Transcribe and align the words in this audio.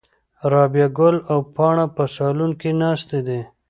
رابعه 0.51 0.87
ګل 0.97 1.15
او 1.31 1.39
پاڼه 1.55 1.85
په 1.95 2.03
صالون 2.15 2.51
کې 2.61 2.69
ناستې 2.81 3.19
دي. 3.27 3.41